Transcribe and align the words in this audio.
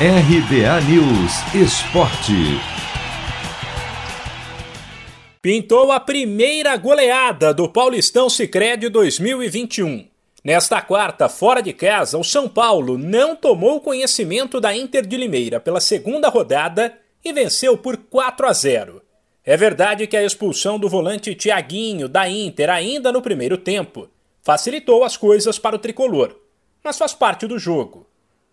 RBA 0.00 0.80
News 0.88 1.54
Esporte. 1.56 2.32
Pintou 5.42 5.90
a 5.90 5.98
primeira 5.98 6.76
goleada 6.76 7.52
do 7.52 7.68
Paulistão 7.68 8.30
Sicredi 8.30 8.88
2021. 8.88 10.06
Nesta 10.44 10.80
quarta, 10.80 11.28
fora 11.28 11.60
de 11.60 11.72
casa, 11.72 12.16
o 12.16 12.22
São 12.22 12.48
Paulo 12.48 12.96
não 12.96 13.34
tomou 13.34 13.80
conhecimento 13.80 14.60
da 14.60 14.72
Inter 14.72 15.04
de 15.04 15.16
Limeira 15.16 15.58
pela 15.58 15.80
segunda 15.80 16.28
rodada 16.28 16.96
e 17.24 17.32
venceu 17.32 17.76
por 17.76 17.96
4 17.96 18.46
a 18.46 18.52
0. 18.52 19.02
É 19.44 19.56
verdade 19.56 20.06
que 20.06 20.16
a 20.16 20.22
expulsão 20.22 20.78
do 20.78 20.88
volante 20.88 21.34
Thiaguinho 21.34 22.08
da 22.08 22.28
Inter 22.28 22.70
ainda 22.70 23.10
no 23.10 23.20
primeiro 23.20 23.58
tempo 23.58 24.08
facilitou 24.44 25.02
as 25.02 25.16
coisas 25.16 25.58
para 25.58 25.74
o 25.74 25.80
tricolor, 25.80 26.36
mas 26.84 26.96
faz 26.96 27.14
parte 27.14 27.48
do 27.48 27.58
jogo. 27.58 28.07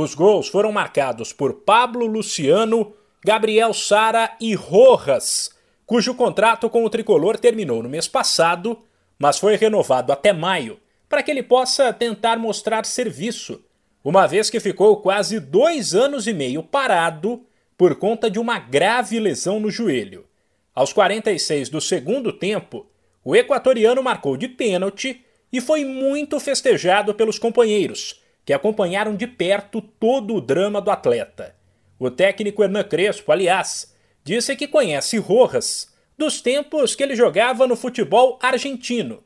Os 0.00 0.14
gols 0.14 0.46
foram 0.46 0.70
marcados 0.70 1.32
por 1.32 1.54
Pablo 1.54 2.06
Luciano, 2.06 2.94
Gabriel 3.24 3.74
Sara 3.74 4.32
e 4.40 4.54
Rojas, 4.54 5.50
cujo 5.84 6.14
contrato 6.14 6.70
com 6.70 6.84
o 6.84 6.88
tricolor 6.88 7.36
terminou 7.36 7.82
no 7.82 7.88
mês 7.88 8.06
passado, 8.06 8.78
mas 9.18 9.38
foi 9.40 9.56
renovado 9.56 10.12
até 10.12 10.32
maio, 10.32 10.78
para 11.08 11.20
que 11.20 11.32
ele 11.32 11.42
possa 11.42 11.92
tentar 11.92 12.38
mostrar 12.38 12.86
serviço, 12.86 13.60
uma 14.04 14.28
vez 14.28 14.48
que 14.48 14.60
ficou 14.60 14.98
quase 14.98 15.40
dois 15.40 15.96
anos 15.96 16.28
e 16.28 16.32
meio 16.32 16.62
parado 16.62 17.44
por 17.76 17.96
conta 17.96 18.30
de 18.30 18.38
uma 18.38 18.60
grave 18.60 19.18
lesão 19.18 19.58
no 19.58 19.68
joelho. 19.68 20.26
Aos 20.72 20.92
46 20.92 21.70
do 21.70 21.80
segundo 21.80 22.32
tempo, 22.32 22.86
o 23.24 23.34
equatoriano 23.34 24.00
marcou 24.00 24.36
de 24.36 24.46
pênalti 24.46 25.24
e 25.52 25.60
foi 25.60 25.84
muito 25.84 26.38
festejado 26.38 27.14
pelos 27.14 27.36
companheiros 27.36 28.22
que 28.48 28.54
acompanharam 28.54 29.14
de 29.14 29.26
perto 29.26 29.82
todo 29.82 30.34
o 30.34 30.40
drama 30.40 30.80
do 30.80 30.90
atleta. 30.90 31.54
O 31.98 32.10
técnico 32.10 32.64
Hernan 32.64 32.84
Crespo, 32.84 33.30
aliás, 33.30 33.94
disse 34.24 34.56
que 34.56 34.66
conhece 34.66 35.18
Rojas 35.18 35.94
dos 36.16 36.40
tempos 36.40 36.94
que 36.94 37.02
ele 37.02 37.14
jogava 37.14 37.66
no 37.66 37.76
futebol 37.76 38.38
argentino 38.40 39.18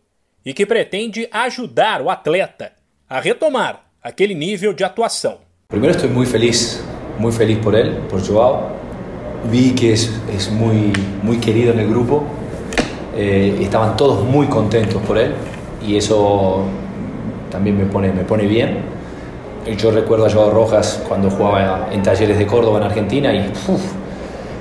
e 0.45 0.53
que 0.53 0.67
pretende 0.67 1.29
ajudar 1.31 2.03
o 2.03 2.11
atleta 2.11 2.73
a 3.09 3.21
retomar 3.21 3.87
aquele 4.03 4.35
nível 4.35 4.73
de 4.73 4.83
atuação. 4.83 5.39
Primeiro, 5.69 5.95
estou 5.95 6.11
muito 6.11 6.33
feliz, 6.33 6.83
muito 7.17 7.39
feliz 7.39 7.59
por 7.59 7.75
ele, 7.75 8.01
por 8.09 8.19
João. 8.19 8.77
Vi 9.45 9.73
que 9.73 9.93
é 9.93 10.51
muito, 10.51 10.99
muito 11.23 11.41
querido 11.41 11.73
no 11.73 11.87
grupo. 11.87 12.27
Eh, 13.15 13.57
estaban 13.61 13.97
todos 13.97 14.25
muy 14.25 14.49
contentos 14.49 15.01
por 15.03 15.17
él 15.17 15.33
y 15.81 15.97
eso 15.97 16.65
también 17.53 17.79
me 17.79 17.85
pone, 17.85 18.13
me 18.13 18.25
pone 18.25 18.49
bien. 18.49 19.01
Yo 19.67 19.91
recuerdo 19.93 20.27
a 20.27 20.31
Joao 20.31 20.51
Rojas 20.51 21.03
cuando 21.07 21.31
jugaba 21.31 21.89
en 21.93 22.03
Talleres 22.03 22.37
de 22.37 22.47
Córdoba 22.47 22.79
en 22.79 22.85
Argentina 22.85 23.33
y, 23.33 23.49
uf, 23.69 23.81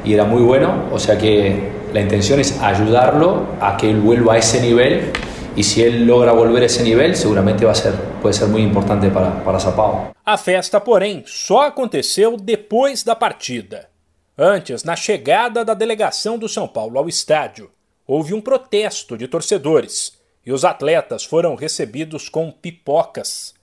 y 0.05 0.13
era 0.13 0.25
muy 0.25 0.43
bueno, 0.43 0.85
o 0.91 0.99
sea 0.99 1.17
que 1.17 1.71
la 1.91 2.01
intención 2.01 2.39
es 2.39 2.59
ayudarlo 2.61 3.47
a 3.59 3.77
que 3.77 3.89
él 3.89 3.99
vuelva 3.99 4.35
a 4.35 4.37
ese 4.37 4.61
nivel 4.61 5.11
y 5.55 5.63
si 5.63 5.83
él 5.83 6.05
logra 6.05 6.31
volver 6.33 6.63
a 6.63 6.65
esse 6.67 6.83
nível, 6.83 7.15
seguramente 7.15 7.65
vai 7.65 7.75
ser, 7.75 7.93
pode 8.21 8.35
ser 8.35 8.47
muito 8.47 8.69
importante 8.69 9.09
para, 9.09 9.31
para 9.43 9.59
São 9.59 9.75
Paulo. 9.75 10.11
A 10.23 10.37
festa, 10.37 10.79
porém, 10.79 11.23
só 11.25 11.63
aconteceu 11.63 12.37
depois 12.37 13.03
da 13.03 13.15
partida. 13.15 13.89
Antes, 14.37 14.83
na 14.83 14.95
chegada 14.95 15.65
da 15.65 15.73
delegação 15.73 16.37
do 16.37 16.47
São 16.47 16.67
Paulo 16.67 16.97
ao 16.97 17.09
estádio, 17.09 17.69
houve 18.07 18.33
um 18.33 18.41
protesto 18.41 19.17
de 19.17 19.27
torcedores 19.27 20.13
e 20.45 20.53
os 20.53 20.63
atletas 20.63 21.23
foram 21.23 21.55
recebidos 21.55 22.29
com 22.29 22.51
pipocas. 22.51 23.53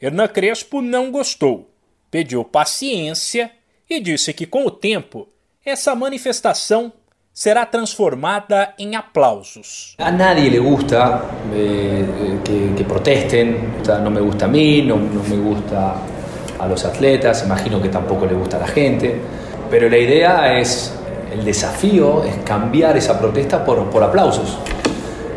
Hernan 0.00 0.28
Crespo 0.28 0.82
não 0.82 1.10
gostou, 1.10 1.70
pediu 2.10 2.44
paciência 2.44 3.50
e 3.88 4.00
disse 4.00 4.32
que 4.32 4.46
com 4.46 4.66
o 4.66 4.70
tempo 4.70 5.28
essa 5.64 5.94
manifestação 5.94 6.92
será 7.32 7.66
transformada 7.66 8.74
em 8.78 8.94
aplausos. 8.96 9.94
A 9.98 10.10
nadie 10.10 10.50
le 10.50 10.58
gusta 10.58 11.22
eh, 11.52 12.04
que, 12.44 12.74
que, 12.76 12.84
protesten, 12.84 13.56
no 14.02 14.10
me 14.10 14.20
gusta 14.20 14.44
a 14.44 14.48
no, 14.48 14.96
no, 14.96 15.22
me 15.24 15.36
gusta 15.36 15.96
a 16.58 16.66
los 16.66 16.84
atletas, 16.84 17.42
imagino 17.44 17.80
que 17.80 17.88
tampoco 17.88 18.26
le 18.26 18.34
gusta 18.34 18.56
a 18.56 18.60
la 18.60 18.68
gente, 18.68 19.20
pero 19.68 19.88
la 19.88 19.98
idea 19.98 20.60
es, 20.60 20.94
el 21.32 21.44
desafío 21.44 22.22
es 22.24 22.36
cambiar 22.44 22.96
esa 22.96 23.18
protesta 23.18 23.64
por, 23.64 23.90
por 23.90 24.02
aplausos. 24.02 24.58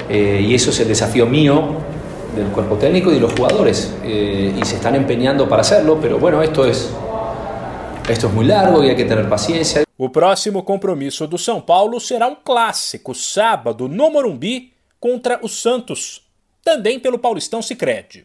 Eh, 0.09 0.45
y 0.47 0.53
eso 0.53 0.69
es 0.69 0.79
el 0.79 0.88
desafío 0.88 1.25
mío 1.25 1.78
del 2.38 2.48
cuerpo 2.48 2.75
técnico 2.75 3.12
y 3.12 3.16
de 3.16 3.20
los 3.20 3.34
jugadores. 3.34 3.94
Eh, 4.03 4.53
y 4.56 4.66
se 4.66 4.75
están 4.75 4.96
empeñando 4.96 5.48
para 5.50 5.62
hacerlo, 5.62 5.98
pero 6.02 6.20
bueno, 6.20 6.42
esto 6.42 6.66
es, 6.66 6.94
esto 8.08 8.28
es 8.28 8.34
muy 8.34 8.46
largo 8.46 8.84
y 8.84 8.90
hay 8.90 8.96
que 8.96 9.06
tener 9.06 9.28
paciencia. 9.28 9.84
O 9.98 10.09
próximo 10.09 10.64
compromisso 10.64 11.25
do 11.25 11.38
São 11.38 11.59
Paulo 11.59 12.00
será 12.00 12.28
um 12.28 12.36
clássico, 12.36 13.16
sábado, 13.16 13.88
no 13.90 14.12
Morumbi, 14.12 14.72
contra 15.00 15.40
o 15.42 15.50
Santos, 15.50 16.22
também 16.64 17.00
pelo 17.00 17.18
Paulistão 17.18 17.64
Sicredi. 17.64 18.24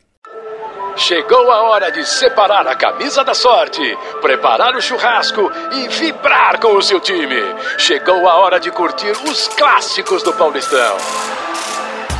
Chegou 0.96 1.50
a 1.50 1.62
hora 1.62 1.90
de 1.90 2.04
separar 2.04 2.66
a 2.66 2.76
camisa 2.76 3.24
da 3.24 3.32
sorte, 3.32 3.80
preparar 4.20 4.76
o 4.76 4.82
churrasco 4.82 5.50
e 5.72 5.88
vibrar 5.88 6.60
com 6.60 6.76
o 6.76 6.82
seu 6.82 7.00
time. 7.00 7.40
Chegou 7.78 8.28
a 8.28 8.36
hora 8.36 8.60
de 8.60 8.70
curtir 8.70 9.12
os 9.26 9.48
clássicos 9.48 10.22
do 10.22 10.34
Paulistão. 10.34 10.96